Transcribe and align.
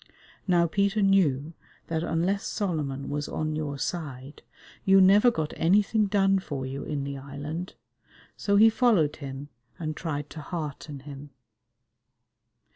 Now 0.47 0.65
Peter 0.65 1.03
knew 1.03 1.53
that 1.85 2.01
unless 2.01 2.47
Solomon 2.47 3.07
was 3.07 3.27
on 3.29 3.55
your 3.55 3.77
side, 3.77 4.41
you 4.83 4.99
never 4.99 5.29
got 5.29 5.53
anything 5.55 6.07
done 6.07 6.39
for 6.39 6.65
you 6.65 6.81
in 6.81 7.03
the 7.03 7.19
island, 7.19 7.75
so 8.35 8.55
he 8.55 8.71
followed 8.71 9.17
him 9.17 9.49
and 9.77 9.95
tried 9.95 10.27
to 10.31 10.41
hearten 10.41 11.01
him. 11.01 11.29